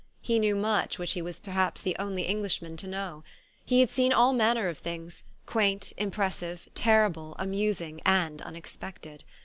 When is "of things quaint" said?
4.67-5.93